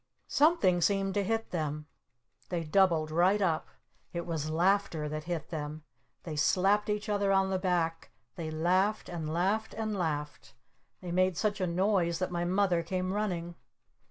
[0.27, 1.85] Something seemed to hit them.
[2.49, 3.67] They doubled right up.
[4.13, 5.83] It was laughter that hit them.
[6.23, 8.09] They slapped each other on the back.
[8.35, 9.09] They laughed!
[9.09, 9.75] And laughed!
[9.75, 10.55] And laughed!
[11.01, 13.53] They made such a noise that my Mother came running!